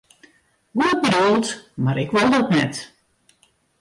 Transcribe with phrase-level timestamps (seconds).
[0.75, 1.51] Goed bedoeld,
[1.85, 2.75] mar ik wol dat net.